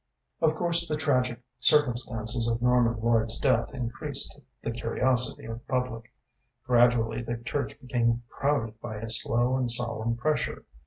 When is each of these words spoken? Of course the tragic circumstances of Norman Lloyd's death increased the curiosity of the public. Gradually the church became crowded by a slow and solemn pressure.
Of 0.41 0.55
course 0.55 0.87
the 0.87 0.95
tragic 0.97 1.43
circumstances 1.59 2.49
of 2.49 2.59
Norman 2.59 2.99
Lloyd's 3.03 3.39
death 3.39 3.69
increased 3.71 4.39
the 4.63 4.71
curiosity 4.71 5.45
of 5.45 5.59
the 5.59 5.65
public. 5.65 6.11
Gradually 6.65 7.21
the 7.21 7.37
church 7.37 7.79
became 7.79 8.23
crowded 8.27 8.81
by 8.81 8.95
a 8.95 9.07
slow 9.09 9.57
and 9.57 9.69
solemn 9.69 10.17
pressure. 10.17 10.65